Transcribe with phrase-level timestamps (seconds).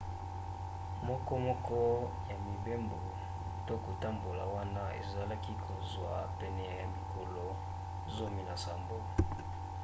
[1.07, 1.77] mokomoko
[2.29, 2.97] ya mibembo
[3.67, 7.43] to kotambola wana ezalaki kozwa pene ya mikolo
[8.13, 8.97] 17